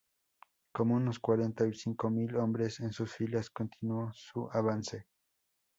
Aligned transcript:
Con 0.73 0.89
unos 0.89 1.19
cuarenta 1.19 1.63
o 1.63 1.71
cincuenta 1.73 2.19
mil 2.21 2.35
hombres 2.37 2.79
en 2.79 2.91
sus 2.91 3.13
filas, 3.13 3.51
continuó 3.51 4.09
su 4.15 4.49
avance. 4.51 5.05